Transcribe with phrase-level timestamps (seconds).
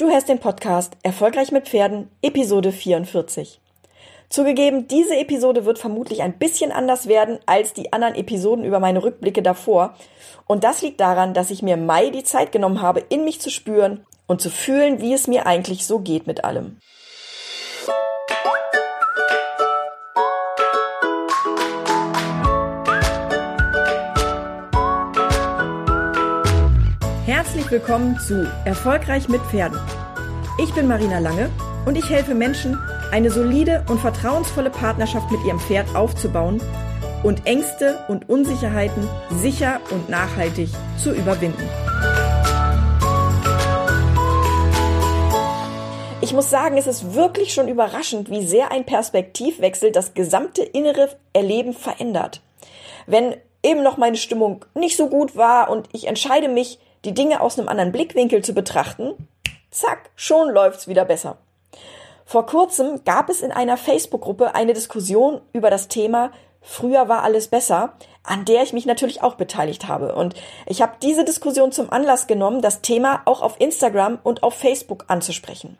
[0.00, 3.60] Du hörst den Podcast Erfolgreich mit Pferden, Episode 44.
[4.30, 9.04] Zugegeben, diese Episode wird vermutlich ein bisschen anders werden als die anderen Episoden über meine
[9.04, 9.94] Rückblicke davor.
[10.46, 13.50] Und das liegt daran, dass ich mir Mai die Zeit genommen habe, in mich zu
[13.50, 16.78] spüren und zu fühlen, wie es mir eigentlich so geht mit allem.
[27.70, 29.78] Willkommen zu Erfolgreich mit Pferden.
[30.60, 31.50] Ich bin Marina Lange
[31.86, 32.76] und ich helfe Menschen,
[33.12, 36.60] eine solide und vertrauensvolle Partnerschaft mit ihrem Pferd aufzubauen
[37.22, 41.62] und Ängste und Unsicherheiten sicher und nachhaltig zu überwinden.
[46.22, 51.08] Ich muss sagen, es ist wirklich schon überraschend, wie sehr ein Perspektivwechsel das gesamte innere
[51.34, 52.42] Erleben verändert.
[53.06, 57.40] Wenn eben noch meine Stimmung nicht so gut war und ich entscheide mich, die Dinge
[57.40, 59.28] aus einem anderen Blickwinkel zu betrachten,
[59.70, 61.38] zack, schon läuft's wieder besser.
[62.24, 66.30] Vor kurzem gab es in einer Facebook-Gruppe eine Diskussion über das Thema
[66.62, 70.14] Früher war alles besser, an der ich mich natürlich auch beteiligt habe.
[70.14, 70.34] Und
[70.66, 75.04] ich habe diese Diskussion zum Anlass genommen, das Thema auch auf Instagram und auf Facebook
[75.08, 75.78] anzusprechen.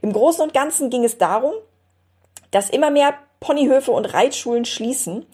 [0.00, 1.52] Im Großen und Ganzen ging es darum,
[2.50, 5.26] dass immer mehr Ponyhöfe und Reitschulen schließen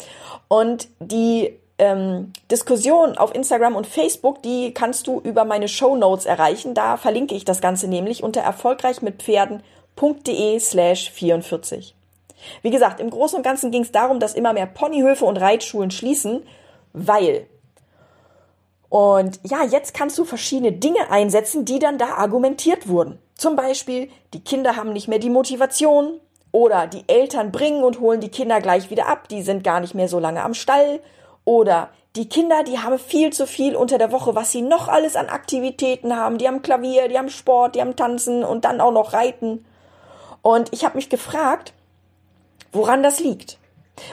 [0.48, 6.27] und die ähm, Diskussion auf Instagram und Facebook, die kannst du über meine Show Notes
[6.27, 6.75] erreichen.
[6.75, 11.95] Da verlinke ich das Ganze nämlich unter erfolgreichmitpferden.de slash 44.
[12.62, 15.91] Wie gesagt, im Großen und Ganzen ging es darum, dass immer mehr Ponyhöfe und Reitschulen
[15.91, 16.43] schließen,
[16.93, 17.47] weil
[18.91, 23.19] und ja, jetzt kannst du verschiedene Dinge einsetzen, die dann da argumentiert wurden.
[23.35, 26.20] Zum Beispiel, die Kinder haben nicht mehr die Motivation
[26.53, 29.95] oder die Eltern bringen und holen die Kinder gleich wieder ab, die sind gar nicht
[29.95, 31.01] mehr so lange am Stall
[31.49, 35.17] oder die Kinder, die haben viel zu viel unter der Woche, was sie noch alles
[35.17, 36.37] an Aktivitäten haben.
[36.37, 39.65] Die haben Klavier, die haben Sport, die haben Tanzen und dann auch noch Reiten.
[40.43, 41.73] Und ich habe mich gefragt,
[42.71, 43.57] woran das liegt.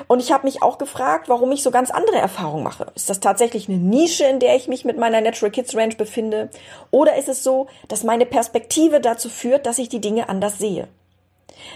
[0.08, 2.88] Und ich habe mich auch gefragt, warum ich so ganz andere Erfahrungen mache.
[2.96, 6.50] Ist das tatsächlich eine Nische, in der ich mich mit meiner Natural Kids Ranch befinde?
[6.90, 10.88] Oder ist es so, dass meine Perspektive dazu führt, dass ich die Dinge anders sehe?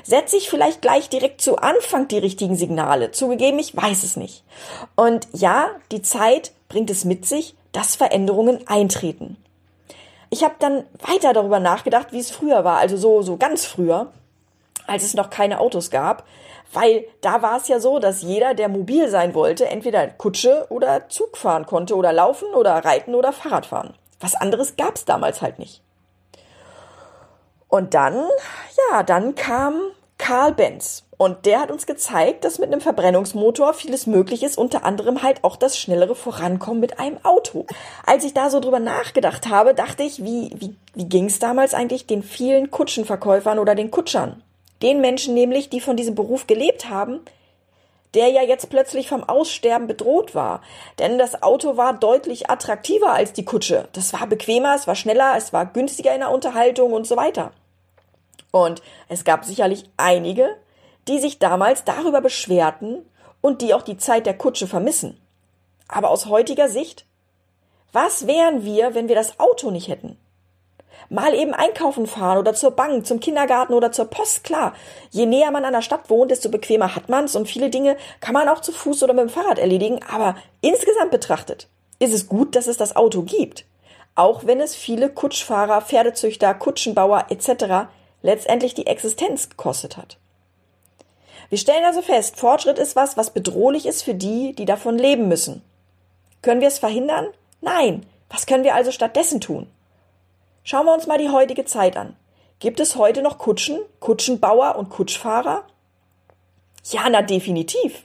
[0.04, 3.12] Setze ich vielleicht gleich direkt zu Anfang die richtigen Signale?
[3.12, 4.44] Zugegeben, ich weiß es nicht.
[4.96, 9.38] Und ja, die Zeit bringt es mit sich, dass Veränderungen eintreten.
[10.30, 14.12] Ich habe dann weiter darüber nachgedacht, wie es früher war, also so, so ganz früher,
[14.86, 16.26] als es noch keine Autos gab,
[16.72, 21.10] weil da war es ja so, dass jeder, der mobil sein wollte, entweder Kutsche oder
[21.10, 23.96] Zug fahren konnte oder laufen oder reiten oder Fahrrad fahren.
[24.20, 25.82] Was anderes gab es damals halt nicht.
[27.80, 28.28] Und dann,
[28.92, 29.80] ja, dann kam
[30.18, 31.06] Karl Benz.
[31.16, 35.46] Und der hat uns gezeigt, dass mit einem Verbrennungsmotor vieles möglich ist, unter anderem halt
[35.46, 37.68] auch das schnellere Vorankommen mit einem Auto.
[38.06, 41.74] Als ich da so drüber nachgedacht habe, dachte ich, wie, wie, wie ging es damals
[41.74, 44.44] eigentlich den vielen Kutschenverkäufern oder den Kutschern?
[44.82, 47.22] Den Menschen nämlich, die von diesem Beruf gelebt haben,
[48.14, 50.62] der ja jetzt plötzlich vom Aussterben bedroht war.
[50.98, 53.88] Denn das Auto war deutlich attraktiver als die Kutsche.
[53.94, 57.52] Das war bequemer, es war schneller, es war günstiger in der Unterhaltung und so weiter.
[58.52, 60.58] Und es gab sicherlich einige,
[61.08, 63.06] die sich damals darüber beschwerten
[63.42, 65.20] und die auch die Zeit der Kutsche vermissen.
[65.88, 67.06] Aber aus heutiger Sicht,
[67.92, 70.18] was wären wir, wenn wir das Auto nicht hätten?
[71.10, 74.74] Mal eben einkaufen fahren oder zur Bank, zum Kindergarten oder zur Post, klar.
[75.10, 78.34] Je näher man an der Stadt wohnt, desto bequemer hat man's und viele Dinge kann
[78.34, 81.68] man auch zu Fuß oder mit dem Fahrrad erledigen, aber insgesamt betrachtet
[81.98, 83.66] ist es gut, dass es das Auto gibt.
[84.16, 87.88] Auch wenn es viele Kutschfahrer, Pferdezüchter, Kutschenbauer etc
[88.22, 90.18] letztendlich die Existenz gekostet hat.
[91.50, 95.28] Wir stellen also fest, Fortschritt ist was, was bedrohlich ist für die, die davon leben
[95.28, 95.64] müssen.
[96.42, 97.28] Können wir es verhindern?
[97.62, 98.06] Nein.
[98.30, 99.68] Was können wir also stattdessen tun?
[100.64, 102.16] Schauen wir uns mal die heutige Zeit an.
[102.60, 105.64] Gibt es heute noch Kutschen, Kutschenbauer und Kutschfahrer?
[106.86, 108.04] Ja, na definitiv.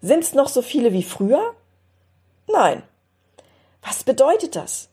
[0.00, 1.54] Sind es noch so viele wie früher?
[2.46, 2.82] Nein.
[3.82, 4.87] Was bedeutet das?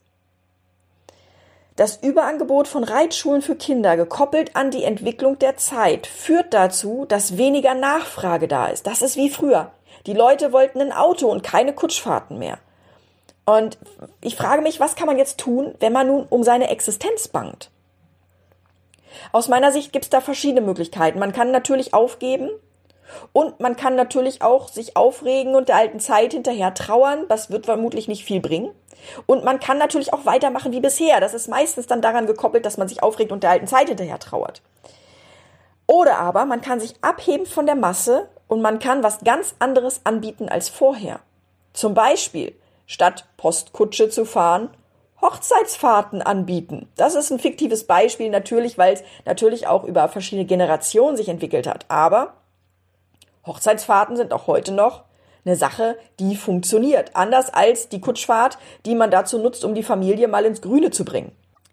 [1.76, 7.36] Das Überangebot von Reitschulen für Kinder, gekoppelt an die Entwicklung der Zeit, führt dazu, dass
[7.36, 8.86] weniger Nachfrage da ist.
[8.86, 9.70] Das ist wie früher.
[10.06, 12.58] Die Leute wollten ein Auto und keine Kutschfahrten mehr.
[13.44, 13.76] Und
[14.22, 17.70] ich frage mich, was kann man jetzt tun, wenn man nun um seine Existenz bangt?
[19.32, 21.18] Aus meiner Sicht gibt es da verschiedene Möglichkeiten.
[21.18, 22.48] Man kann natürlich aufgeben
[23.32, 27.26] und man kann natürlich auch sich aufregen und der alten Zeit hinterher trauern.
[27.28, 28.70] Das wird vermutlich nicht viel bringen.
[29.26, 31.20] Und man kann natürlich auch weitermachen wie bisher.
[31.20, 34.18] Das ist meistens dann daran gekoppelt, dass man sich aufregt und der alten Zeit hinterher
[34.18, 34.62] trauert.
[35.86, 40.00] Oder aber man kann sich abheben von der Masse und man kann was ganz anderes
[40.04, 41.20] anbieten als vorher.
[41.72, 42.54] Zum Beispiel,
[42.86, 44.70] statt Postkutsche zu fahren,
[45.20, 46.88] Hochzeitsfahrten anbieten.
[46.96, 51.66] Das ist ein fiktives Beispiel natürlich, weil es natürlich auch über verschiedene Generationen sich entwickelt
[51.66, 51.86] hat.
[51.88, 52.34] Aber
[53.46, 55.04] Hochzeitsfahrten sind auch heute noch
[55.44, 57.12] eine Sache, die funktioniert.
[57.14, 61.04] Anders als die Kutschfahrt, die man dazu nutzt, um die Familie mal ins Grüne zu
[61.04, 61.32] bringen.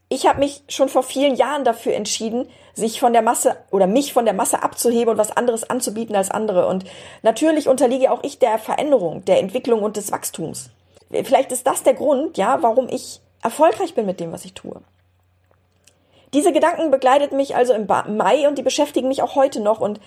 [0.09, 4.13] Ich habe mich schon vor vielen Jahren dafür entschieden, sich von der Masse oder mich
[4.13, 6.67] von der Masse abzuheben und was anderes anzubieten als andere.
[6.67, 6.85] Und
[7.23, 10.69] natürlich unterliege auch ich der Veränderung, der Entwicklung und des Wachstums.
[11.09, 14.81] Vielleicht ist das der Grund, ja, warum ich erfolgreich bin mit dem, was ich tue.
[16.33, 19.79] Diese Gedanken begleiten mich also im Mai und die beschäftigen mich auch heute noch.
[19.79, 19.99] Und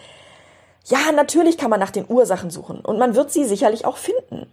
[0.86, 4.46] ja, natürlich kann man nach den Ursachen suchen und man wird sie sicherlich auch finden.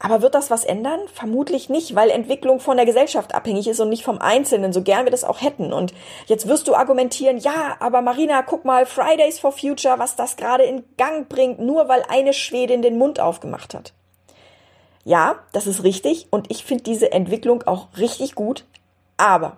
[0.00, 1.00] Aber wird das was ändern?
[1.12, 5.04] Vermutlich nicht, weil Entwicklung von der Gesellschaft abhängig ist und nicht vom Einzelnen, so gern
[5.04, 5.72] wir das auch hätten.
[5.72, 5.92] Und
[6.26, 10.62] jetzt wirst du argumentieren, ja, aber Marina, guck mal, Fridays for Future, was das gerade
[10.62, 13.92] in Gang bringt, nur weil eine Schwedin den Mund aufgemacht hat.
[15.04, 18.64] Ja, das ist richtig und ich finde diese Entwicklung auch richtig gut,
[19.16, 19.56] aber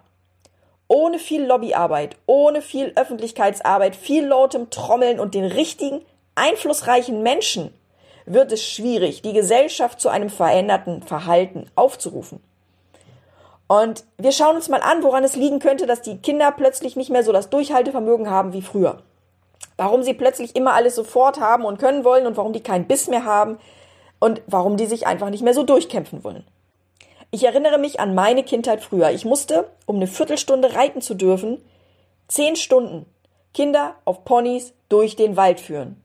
[0.90, 6.04] ohne viel Lobbyarbeit, ohne viel Öffentlichkeitsarbeit, viel lautem Trommeln und den richtigen,
[6.34, 7.72] einflussreichen Menschen
[8.26, 12.42] wird es schwierig, die Gesellschaft zu einem veränderten Verhalten aufzurufen.
[13.68, 17.10] Und wir schauen uns mal an, woran es liegen könnte, dass die Kinder plötzlich nicht
[17.10, 18.98] mehr so das Durchhaltevermögen haben wie früher.
[19.76, 23.06] Warum sie plötzlich immer alles sofort haben und können wollen und warum die keinen Biss
[23.06, 23.58] mehr haben
[24.18, 26.44] und warum die sich einfach nicht mehr so durchkämpfen wollen.
[27.30, 29.10] Ich erinnere mich an meine Kindheit früher.
[29.10, 31.64] Ich musste, um eine Viertelstunde reiten zu dürfen,
[32.28, 33.06] zehn Stunden
[33.54, 36.02] Kinder auf Ponys durch den Wald führen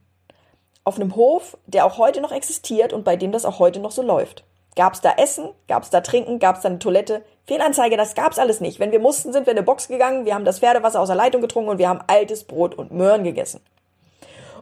[0.86, 3.92] auf einem Hof, der auch heute noch existiert und bei dem das auch heute noch
[3.92, 4.44] so läuft.
[4.76, 5.50] Gab's da Essen?
[5.68, 6.38] Gab's da Trinken?
[6.38, 7.24] Gab's da eine Toilette?
[7.46, 8.80] Fehlanzeige, das gab's alles nicht.
[8.80, 11.18] Wenn wir mussten, sind wir in eine Box gegangen, wir haben das Pferdewasser aus der
[11.18, 13.62] Leitung getrunken und wir haben altes Brot und Möhren gegessen.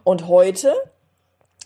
[0.02, 0.74] Und heute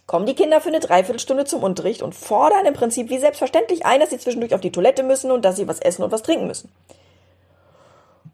[0.08, 4.00] kommen die Kinder für eine Dreiviertelstunde zum Unterricht und fordern im Prinzip wie selbstverständlich ein,
[4.00, 6.46] dass sie zwischendurch auf die Toilette müssen und dass sie was essen und was trinken
[6.46, 6.72] müssen.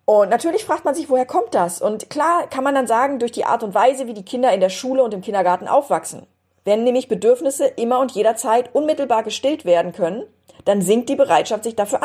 [0.05, 1.83] Und natürlich fragt man sich, woher kommt das?
[1.83, 4.61] Und klar kann man dann sagen, durch die Art und Weise, wie die Kinder in
[4.61, 6.27] der Schule und im Kindergarten aufwachsen.
[6.65, 10.23] Wenn nämlich Bedürfnisse immer und jederzeit unmittelbar gestillt werden können,
[10.65, 12.01] dann sinkt die Bereitschaft, sich dafür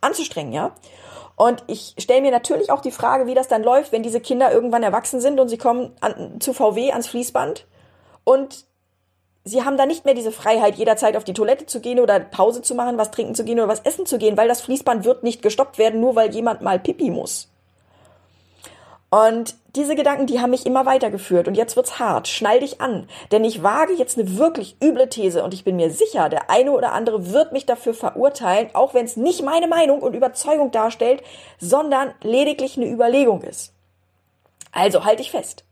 [0.00, 0.72] anzustrengen, ja?
[1.36, 4.52] Und ich stelle mir natürlich auch die Frage, wie das dann läuft, wenn diese Kinder
[4.52, 7.66] irgendwann erwachsen sind und sie kommen an, zu VW ans Fließband
[8.24, 8.66] und
[9.44, 12.62] sie haben dann nicht mehr diese Freiheit, jederzeit auf die Toilette zu gehen oder Pause
[12.62, 15.22] zu machen, was trinken zu gehen oder was essen zu gehen, weil das Fließband wird
[15.22, 17.48] nicht gestoppt werden, nur weil jemand mal Pipi muss.
[19.10, 21.46] Und diese Gedanken, die haben mich immer weitergeführt.
[21.46, 22.26] Und jetzt wird's hart.
[22.26, 23.08] Schnall dich an.
[23.30, 26.72] Denn ich wage jetzt eine wirklich üble These und ich bin mir sicher, der eine
[26.72, 31.22] oder andere wird mich dafür verurteilen, auch wenn es nicht meine Meinung und Überzeugung darstellt,
[31.60, 33.72] sondern lediglich eine Überlegung ist.
[34.72, 35.62] Also halt dich fest.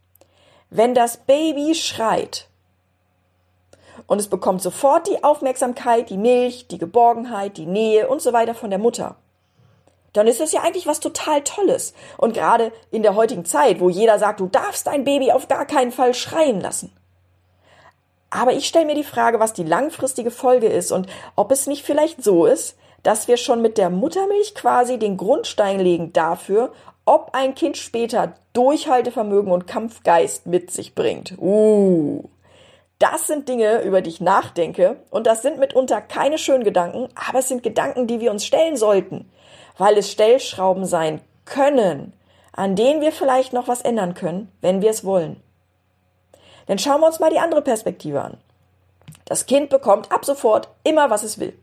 [0.71, 2.47] Wenn das Baby schreit,
[4.07, 8.55] und es bekommt sofort die Aufmerksamkeit, die Milch, die Geborgenheit, die Nähe und so weiter
[8.55, 9.17] von der Mutter.
[10.13, 11.95] Dann ist das ja eigentlich was total Tolles.
[12.19, 15.65] Und gerade in der heutigen Zeit, wo jeder sagt, du darfst dein Baby auf gar
[15.65, 16.93] keinen Fall schreien lassen.
[18.29, 21.07] Aber ich stelle mir die Frage, was die langfristige Folge ist und
[21.37, 25.81] ob es nicht vielleicht so ist, dass wir schon mit der Muttermilch quasi den Grundstein
[25.81, 26.73] legen dafür,
[27.05, 31.37] ob ein Kind später Durchhaltevermögen und Kampfgeist mit sich bringt.
[31.39, 32.25] Uh.
[33.03, 37.41] Das sind Dinge, über die ich nachdenke und das sind mitunter keine schönen Gedanken, aber
[37.41, 39.29] es sind Gedanken, die wir uns stellen sollten,
[39.77, 42.13] weil es Stellschrauben sein können,
[42.53, 45.43] an denen wir vielleicht noch was ändern können, wenn wir es wollen.
[46.67, 48.39] Dann schauen wir uns mal die andere Perspektive an.
[49.25, 51.59] Das Kind bekommt ab sofort immer, was es will.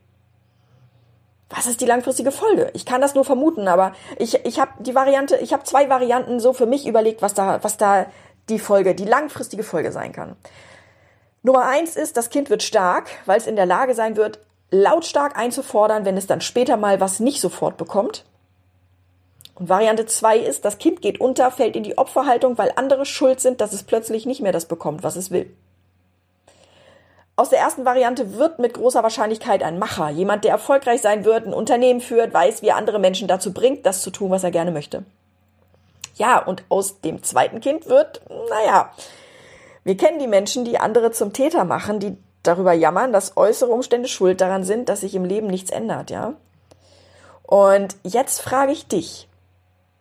[1.50, 2.70] Was ist die langfristige Folge?
[2.74, 6.42] Ich kann das nur vermuten, aber ich, ich habe die Variante, ich habe zwei Varianten
[6.42, 8.08] so für mich überlegt, was da, was da
[8.50, 10.36] die Folge, die langfristige Folge sein kann.
[11.42, 14.40] Nummer eins ist, das Kind wird stark, weil es in der Lage sein wird,
[14.72, 18.26] lautstark einzufordern, wenn es dann später mal was nicht sofort bekommt.
[19.56, 23.40] Und Variante zwei ist, das Kind geht unter, fällt in die Opferhaltung, weil andere schuld
[23.40, 25.54] sind, dass es plötzlich nicht mehr das bekommt, was es will.
[27.36, 31.46] Aus der ersten Variante wird mit großer Wahrscheinlichkeit ein Macher, jemand, der erfolgreich sein wird,
[31.46, 34.52] ein Unternehmen führt, weiß, wie er andere Menschen dazu bringt, das zu tun, was er
[34.52, 35.04] gerne möchte.
[36.16, 38.92] Ja, und aus dem zweiten Kind wird, naja,
[39.90, 44.08] wir kennen die Menschen, die andere zum Täter machen, die darüber jammern, dass äußere Umstände
[44.08, 46.36] schuld daran sind, dass sich im Leben nichts ändert, ja?
[47.42, 49.28] Und jetzt frage ich dich,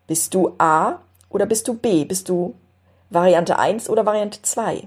[0.06, 0.98] bist du A
[1.30, 2.04] oder bist du B?
[2.04, 2.54] Bist du
[3.08, 4.86] Variante 1 oder Variante 2?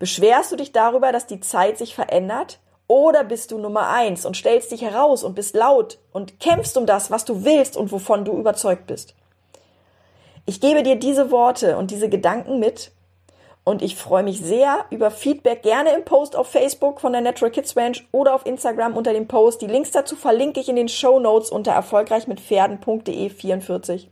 [0.00, 2.58] Beschwerst du dich darüber, dass die Zeit sich verändert?
[2.88, 6.86] Oder bist du Nummer 1 und stellst dich heraus und bist laut und kämpfst um
[6.86, 9.14] das, was du willst und wovon du überzeugt bist?
[10.46, 12.90] Ich gebe dir diese Worte und diese Gedanken mit,
[13.64, 17.52] Und ich freue mich sehr über Feedback, gerne im Post auf Facebook von der Natural
[17.52, 19.62] Kids Ranch oder auf Instagram unter dem Post.
[19.62, 24.10] Die Links dazu verlinke ich in den Show Notes unter erfolgreichmitpferden.de 44.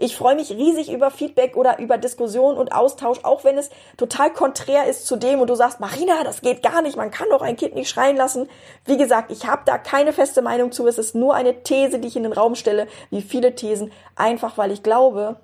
[0.00, 4.32] Ich freue mich riesig über Feedback oder über Diskussion und Austausch, auch wenn es total
[4.32, 7.42] konträr ist zu dem und du sagst, Marina, das geht gar nicht, man kann doch
[7.42, 8.48] ein Kind nicht schreien lassen.
[8.84, 12.06] Wie gesagt, ich habe da keine feste Meinung zu, es ist nur eine These, die
[12.06, 15.40] ich in den Raum stelle, wie viele Thesen, einfach weil ich glaube,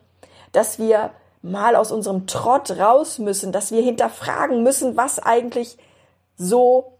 [0.52, 1.10] dass wir
[1.44, 5.76] mal aus unserem Trott raus müssen, dass wir hinterfragen müssen, was eigentlich
[6.36, 6.98] so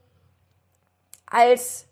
[1.26, 1.86] als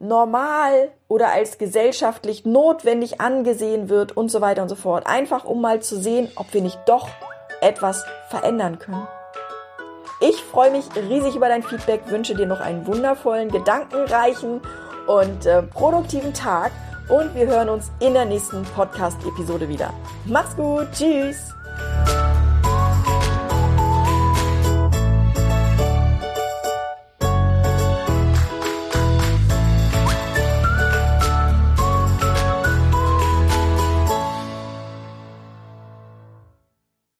[0.00, 5.06] normal oder als gesellschaftlich notwendig angesehen wird und so weiter und so fort.
[5.06, 7.08] Einfach um mal zu sehen, ob wir nicht doch
[7.60, 9.06] etwas verändern können.
[10.20, 14.60] Ich freue mich riesig über dein Feedback, wünsche dir noch einen wundervollen, gedankenreichen
[15.06, 16.72] und äh, produktiven Tag
[17.08, 19.92] und wir hören uns in der nächsten Podcast-Episode wieder.
[20.24, 21.57] Mach's gut, tschüss!